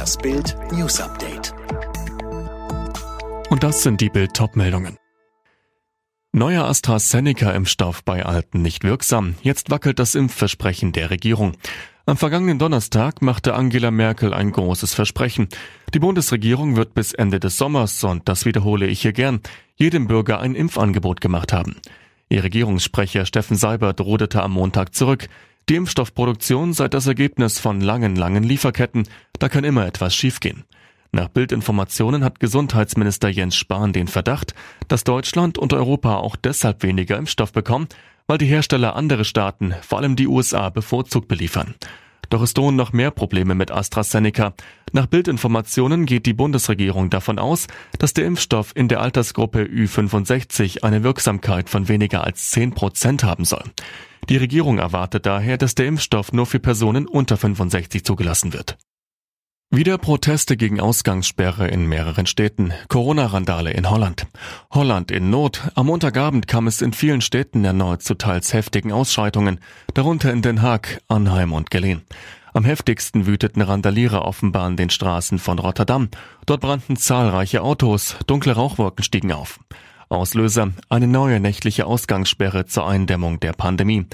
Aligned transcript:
Das 0.00 0.16
Bild 0.16 0.56
News 0.72 0.98
Update. 0.98 1.52
Und 3.50 3.62
das 3.62 3.82
sind 3.82 4.00
die 4.00 4.08
Bild 4.08 4.32
meldungen 4.56 4.96
Neuer 6.32 6.64
AstraZeneca-Impfstoff 6.64 8.02
bei 8.06 8.24
Alten 8.24 8.62
nicht 8.62 8.82
wirksam. 8.82 9.34
Jetzt 9.42 9.68
wackelt 9.68 9.98
das 9.98 10.14
Impfversprechen 10.14 10.92
der 10.92 11.10
Regierung. 11.10 11.52
Am 12.06 12.16
vergangenen 12.16 12.58
Donnerstag 12.58 13.20
machte 13.20 13.52
Angela 13.52 13.90
Merkel 13.90 14.32
ein 14.32 14.52
großes 14.52 14.94
Versprechen. 14.94 15.48
Die 15.92 15.98
Bundesregierung 15.98 16.76
wird 16.76 16.94
bis 16.94 17.12
Ende 17.12 17.38
des 17.38 17.58
Sommers, 17.58 18.02
und 18.02 18.26
das 18.26 18.46
wiederhole 18.46 18.86
ich 18.86 19.02
hier 19.02 19.12
gern, 19.12 19.40
jedem 19.76 20.06
Bürger 20.06 20.40
ein 20.40 20.54
Impfangebot 20.54 21.20
gemacht 21.20 21.52
haben. 21.52 21.76
Ihr 22.30 22.42
Regierungssprecher 22.42 23.26
Steffen 23.26 23.58
Seibert 23.58 24.00
ruderte 24.00 24.42
am 24.42 24.52
Montag 24.52 24.94
zurück. 24.94 25.28
Die 25.68 25.76
Impfstoffproduktion 25.76 26.72
sei 26.72 26.88
das 26.88 27.06
Ergebnis 27.06 27.58
von 27.58 27.80
langen, 27.80 28.16
langen 28.16 28.42
Lieferketten. 28.42 29.06
Da 29.38 29.48
kann 29.48 29.64
immer 29.64 29.86
etwas 29.86 30.14
schiefgehen. 30.14 30.64
Nach 31.12 31.28
Bildinformationen 31.28 32.22
hat 32.22 32.38
Gesundheitsminister 32.38 33.28
Jens 33.28 33.56
Spahn 33.56 33.92
den 33.92 34.06
Verdacht, 34.06 34.54
dass 34.88 35.04
Deutschland 35.04 35.58
und 35.58 35.72
Europa 35.72 36.16
auch 36.16 36.36
deshalb 36.36 36.82
weniger 36.82 37.18
Impfstoff 37.18 37.52
bekommen, 37.52 37.88
weil 38.28 38.38
die 38.38 38.46
Hersteller 38.46 38.94
andere 38.94 39.24
Staaten, 39.24 39.74
vor 39.82 39.98
allem 39.98 40.14
die 40.14 40.28
USA, 40.28 40.70
bevorzugt 40.70 41.26
beliefern. 41.26 41.74
Doch 42.30 42.42
es 42.42 42.54
drohen 42.54 42.76
noch 42.76 42.92
mehr 42.92 43.10
Probleme 43.10 43.56
mit 43.56 43.72
AstraZeneca. 43.72 44.54
Nach 44.92 45.06
Bildinformationen 45.06 46.06
geht 46.06 46.26
die 46.26 46.32
Bundesregierung 46.32 47.10
davon 47.10 47.40
aus, 47.40 47.66
dass 47.98 48.14
der 48.14 48.26
Impfstoff 48.26 48.70
in 48.76 48.86
der 48.86 49.00
Altersgruppe 49.00 49.64
Ü65 49.64 50.84
eine 50.84 51.02
Wirksamkeit 51.02 51.68
von 51.68 51.88
weniger 51.88 52.22
als 52.22 52.50
10 52.50 52.70
Prozent 52.72 53.24
haben 53.24 53.44
soll. 53.44 53.64
Die 54.30 54.36
Regierung 54.36 54.78
erwartet 54.78 55.26
daher, 55.26 55.58
dass 55.58 55.74
der 55.74 55.86
Impfstoff 55.86 56.32
nur 56.32 56.46
für 56.46 56.60
Personen 56.60 57.08
unter 57.08 57.36
65 57.36 58.04
zugelassen 58.04 58.52
wird. 58.52 58.78
Wieder 59.72 59.98
Proteste 59.98 60.56
gegen 60.56 60.80
Ausgangssperre 60.80 61.66
in 61.66 61.86
mehreren 61.86 62.26
Städten. 62.26 62.72
Corona-Randale 62.88 63.72
in 63.72 63.90
Holland. 63.90 64.28
Holland 64.72 65.10
in 65.10 65.30
Not. 65.30 65.62
Am 65.74 65.86
Montagabend 65.86 66.46
kam 66.46 66.68
es 66.68 66.80
in 66.80 66.92
vielen 66.92 67.22
Städten 67.22 67.64
erneut 67.64 68.02
zu 68.02 68.14
teils 68.14 68.52
heftigen 68.52 68.92
Ausschreitungen, 68.92 69.58
darunter 69.94 70.32
in 70.32 70.42
Den 70.42 70.62
Haag, 70.62 71.00
Arnheim 71.08 71.52
und 71.52 71.72
Geleen. 71.72 72.02
Am 72.52 72.64
heftigsten 72.64 73.26
wüteten 73.26 73.62
Randalierer 73.62 74.24
offenbar 74.24 74.64
an 74.64 74.76
den 74.76 74.90
Straßen 74.90 75.40
von 75.40 75.58
Rotterdam. 75.58 76.08
Dort 76.46 76.60
brannten 76.60 76.96
zahlreiche 76.96 77.62
Autos, 77.62 78.14
dunkle 78.28 78.52
Rauchwolken 78.52 79.02
stiegen 79.02 79.32
auf. 79.32 79.58
Auslöser 80.10 80.72
eine 80.88 81.06
neue 81.06 81.38
nächtliche 81.38 81.86
Ausgangssperre 81.86 82.66
zur 82.66 82.86
Eindämmung 82.86 83.38
der 83.38 83.52
Pandemie. 83.52 84.06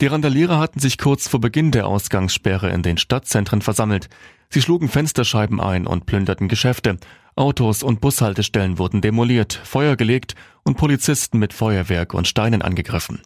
Die 0.00 0.06
Randalierer 0.06 0.58
hatten 0.58 0.80
sich 0.80 0.96
kurz 0.98 1.28
vor 1.28 1.40
Beginn 1.40 1.70
der 1.70 1.86
Ausgangssperre 1.86 2.70
in 2.70 2.82
den 2.82 2.96
Stadtzentren 2.96 3.60
versammelt. 3.60 4.08
Sie 4.48 4.62
schlugen 4.62 4.88
Fensterscheiben 4.88 5.60
ein 5.60 5.86
und 5.86 6.06
plünderten 6.06 6.48
Geschäfte. 6.48 6.96
Autos 7.36 7.82
und 7.82 8.00
Bushaltestellen 8.00 8.78
wurden 8.78 9.02
demoliert, 9.02 9.52
Feuer 9.52 9.96
gelegt 9.96 10.34
und 10.62 10.76
Polizisten 10.76 11.38
mit 11.38 11.52
Feuerwerk 11.52 12.14
und 12.14 12.26
Steinen 12.26 12.62
angegriffen. 12.62 13.20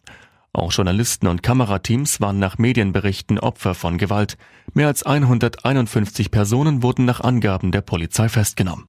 Auch 0.51 0.73
Journalisten 0.73 1.27
und 1.27 1.41
Kamerateams 1.41 2.19
waren 2.19 2.37
nach 2.37 2.57
Medienberichten 2.57 3.39
Opfer 3.39 3.75
von 3.75 3.97
Gewalt. 3.97 4.37
Mehr 4.73 4.87
als 4.87 5.03
151 5.03 6.31
Personen 6.31 6.83
wurden 6.83 7.05
nach 7.05 7.21
Angaben 7.21 7.71
der 7.71 7.81
Polizei 7.81 8.27
festgenommen. 8.27 8.85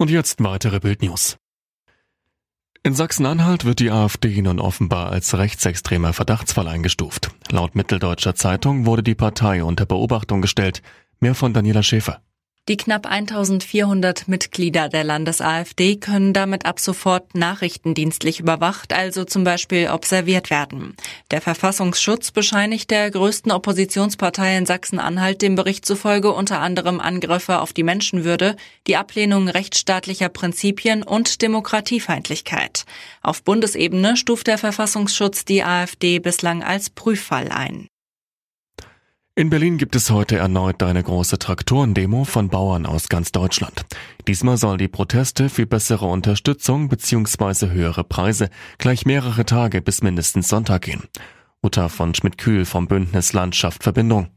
Und 0.00 0.08
jetzt 0.08 0.42
weitere 0.42 0.80
Bildnews. 0.80 1.36
In 2.82 2.94
Sachsen-Anhalt 2.94 3.66
wird 3.66 3.80
die 3.80 3.90
AfD 3.90 4.40
nun 4.40 4.58
offenbar 4.58 5.12
als 5.12 5.36
rechtsextremer 5.36 6.14
Verdachtsfall 6.14 6.68
eingestuft. 6.68 7.32
Laut 7.50 7.74
Mitteldeutscher 7.74 8.34
Zeitung 8.34 8.86
wurde 8.86 9.02
die 9.02 9.14
Partei 9.14 9.62
unter 9.62 9.84
Beobachtung 9.84 10.40
gestellt. 10.40 10.80
Mehr 11.18 11.34
von 11.34 11.52
Daniela 11.52 11.82
Schäfer. 11.82 12.22
Die 12.70 12.76
knapp 12.76 13.04
1400 13.04 14.28
Mitglieder 14.28 14.88
der 14.88 15.02
Landes-AfD 15.02 15.96
können 15.96 16.32
damit 16.32 16.66
ab 16.66 16.78
sofort 16.78 17.34
nachrichtendienstlich 17.34 18.38
überwacht, 18.38 18.92
also 18.92 19.24
zum 19.24 19.42
Beispiel 19.42 19.88
observiert 19.88 20.50
werden. 20.50 20.94
Der 21.32 21.40
Verfassungsschutz 21.40 22.30
bescheinigt 22.30 22.92
der 22.92 23.10
größten 23.10 23.50
Oppositionspartei 23.50 24.56
in 24.56 24.66
Sachsen-Anhalt 24.66 25.42
dem 25.42 25.56
Bericht 25.56 25.84
zufolge 25.84 26.30
unter 26.32 26.60
anderem 26.60 27.00
Angriffe 27.00 27.58
auf 27.58 27.72
die 27.72 27.82
Menschenwürde, 27.82 28.54
die 28.86 28.94
Ablehnung 28.94 29.48
rechtsstaatlicher 29.48 30.28
Prinzipien 30.28 31.02
und 31.02 31.42
Demokratiefeindlichkeit. 31.42 32.84
Auf 33.20 33.42
Bundesebene 33.42 34.16
stuft 34.16 34.46
der 34.46 34.58
Verfassungsschutz 34.58 35.44
die 35.44 35.64
AfD 35.64 36.20
bislang 36.20 36.62
als 36.62 36.88
Prüffall 36.88 37.48
ein. 37.48 37.88
In 39.40 39.48
Berlin 39.48 39.78
gibt 39.78 39.96
es 39.96 40.10
heute 40.10 40.36
erneut 40.36 40.82
eine 40.82 41.02
große 41.02 41.38
Traktorendemo 41.38 42.24
von 42.24 42.50
Bauern 42.50 42.84
aus 42.84 43.08
ganz 43.08 43.32
Deutschland. 43.32 43.86
Diesmal 44.28 44.58
soll 44.58 44.76
die 44.76 44.86
Proteste 44.86 45.48
für 45.48 45.64
bessere 45.64 46.04
Unterstützung 46.04 46.90
bzw. 46.90 47.70
höhere 47.70 48.04
Preise 48.04 48.50
gleich 48.76 49.06
mehrere 49.06 49.46
Tage 49.46 49.80
bis 49.80 50.02
mindestens 50.02 50.48
Sonntag 50.48 50.82
gehen. 50.82 51.04
Uta 51.62 51.88
von 51.88 52.14
Schmidt-Kühl 52.14 52.66
vom 52.66 52.86
Bündnis 52.86 53.32
Landschaft 53.32 53.82
Verbindung. 53.82 54.28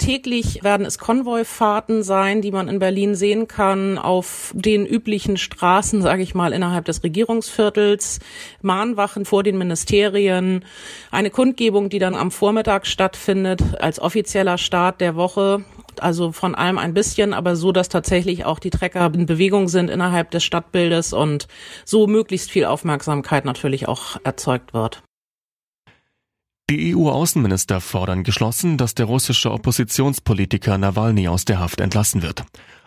Täglich 0.00 0.64
werden 0.64 0.86
es 0.86 0.98
Konvoifahrten 0.98 2.02
sein, 2.02 2.40
die 2.40 2.52
man 2.52 2.68
in 2.68 2.78
Berlin 2.78 3.14
sehen 3.14 3.48
kann, 3.48 3.98
auf 3.98 4.50
den 4.56 4.86
üblichen 4.86 5.36
Straßen, 5.36 6.00
sage 6.00 6.22
ich 6.22 6.34
mal, 6.34 6.54
innerhalb 6.54 6.86
des 6.86 7.04
Regierungsviertels, 7.04 8.18
Mahnwachen 8.62 9.26
vor 9.26 9.42
den 9.42 9.58
Ministerien, 9.58 10.64
eine 11.10 11.28
Kundgebung, 11.28 11.90
die 11.90 11.98
dann 11.98 12.14
am 12.14 12.30
Vormittag 12.30 12.86
stattfindet, 12.86 13.60
als 13.78 14.00
offizieller 14.00 14.56
Start 14.56 15.02
der 15.02 15.16
Woche. 15.16 15.66
Also 16.00 16.32
von 16.32 16.54
allem 16.54 16.78
ein 16.78 16.94
bisschen, 16.94 17.34
aber 17.34 17.54
so, 17.54 17.70
dass 17.70 17.90
tatsächlich 17.90 18.46
auch 18.46 18.58
die 18.58 18.70
Trecker 18.70 19.12
in 19.12 19.26
Bewegung 19.26 19.68
sind 19.68 19.90
innerhalb 19.90 20.30
des 20.30 20.44
Stadtbildes 20.44 21.12
und 21.12 21.46
so 21.84 22.06
möglichst 22.06 22.50
viel 22.50 22.64
Aufmerksamkeit 22.64 23.44
natürlich 23.44 23.86
auch 23.86 24.16
erzeugt 24.24 24.72
wird. 24.72 25.02
Die 26.70 26.94
EU-Außenminister 26.94 27.80
fordern 27.80 28.22
geschlossen, 28.22 28.76
dass 28.76 28.94
der 28.94 29.06
russische 29.06 29.50
Oppositionspolitiker 29.50 30.78
Nawalny 30.78 31.26
aus 31.26 31.44
der 31.44 31.58
Haft 31.58 31.80
entlassen 31.80 32.22
wird. 32.22 32.44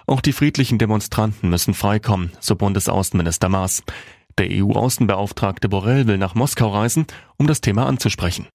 Auch 0.07 0.21
die 0.21 0.31
friedlichen 0.31 0.77
Demonstranten 0.77 1.49
müssen 1.49 1.73
freikommen, 1.73 2.31
so 2.39 2.55
Bundesaußenminister 2.55 3.49
Maas. 3.49 3.83
Der 4.37 4.47
EU-Außenbeauftragte 4.51 5.67
Borrell 5.67 6.07
will 6.07 6.17
nach 6.17 6.33
Moskau 6.33 6.69
reisen, 6.69 7.07
um 7.35 7.45
das 7.45 7.59
Thema 7.59 7.85
anzusprechen. 7.85 8.47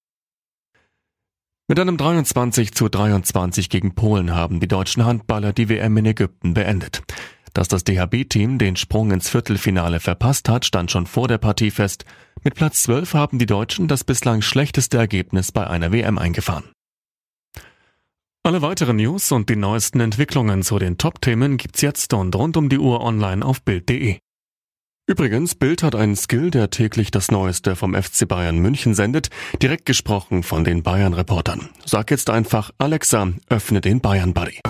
Mit 1.68 1.78
einem 1.78 1.98
23 1.98 2.72
zu 2.72 2.88
23 2.88 3.68
gegen 3.68 3.94
Polen 3.94 4.34
haben 4.34 4.60
die 4.60 4.68
deutschen 4.68 5.04
Handballer 5.04 5.52
die 5.52 5.68
WM 5.68 5.94
in 5.98 6.06
Ägypten 6.06 6.54
beendet. 6.54 7.02
Dass 7.58 7.66
das 7.66 7.82
DHB-Team 7.82 8.58
den 8.58 8.76
Sprung 8.76 9.10
ins 9.10 9.28
Viertelfinale 9.28 9.98
verpasst 9.98 10.48
hat, 10.48 10.64
stand 10.64 10.92
schon 10.92 11.06
vor 11.06 11.26
der 11.26 11.38
Partie 11.38 11.72
fest. 11.72 12.04
Mit 12.44 12.54
Platz 12.54 12.84
12 12.84 13.14
haben 13.14 13.41
die 13.41 13.46
Deutschen 13.46 13.88
das 13.88 14.04
bislang 14.04 14.42
schlechteste 14.42 14.96
Ergebnis 14.96 15.50
bei 15.50 15.66
einer 15.66 15.91
WM 15.91 16.19
eingefahren. 16.19 16.70
Alle 18.44 18.62
weiteren 18.62 18.94
News 18.94 19.32
und 19.32 19.50
die 19.50 19.56
neuesten 19.56 19.98
Entwicklungen 19.98 20.62
zu 20.62 20.78
den 20.78 20.98
Top-Themen 20.98 21.56
gibt's 21.56 21.80
jetzt 21.80 22.14
und 22.14 22.32
rund 22.36 22.56
um 22.56 22.69
die 22.69 22.78
Uhr 22.78 23.00
online 23.00 23.44
auf 23.44 23.60
Bild.de. 23.62 24.19
Übrigens, 25.08 25.56
Bild 25.56 25.82
hat 25.82 25.96
einen 25.96 26.14
Skill, 26.14 26.52
der 26.52 26.70
täglich 26.70 27.10
das 27.10 27.32
Neueste 27.32 27.75
vom 27.75 28.00
FC 28.00 28.28
Bayern 28.28 28.58
München 28.60 28.94
sendet, 28.94 29.30
direkt 29.60 29.84
gesprochen 29.84 30.44
von 30.44 30.62
den 30.62 30.84
Bayern-Reportern. 30.84 31.70
Sag 31.84 32.12
jetzt 32.12 32.30
einfach, 32.30 32.70
Alexa, 32.78 33.32
öffne 33.48 33.80
den 33.80 34.00
Bayern-Buddy. 34.00 34.60